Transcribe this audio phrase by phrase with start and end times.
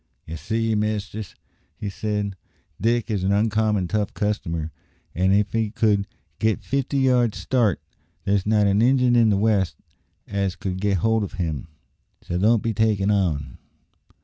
[0.25, 1.35] "Ye see, mistress,"
[1.77, 2.35] he said,
[2.81, 4.71] "Dick is an oncommon tough customer,
[5.13, 7.79] an' if he could only git fifty yards' start,
[8.25, 9.75] there's not an Injun in the West
[10.27, 11.67] as could git hold o' him agin;
[12.23, 13.59] so don't be takin' on."